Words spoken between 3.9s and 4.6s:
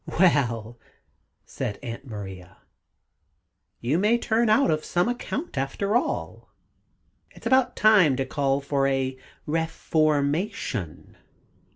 may turn